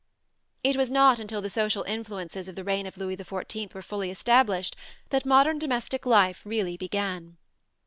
[0.63, 4.09] ]It was not until the social influences of the reign of Louis XIV were fully
[4.09, 4.75] established
[5.09, 7.37] that modern domestic life really began.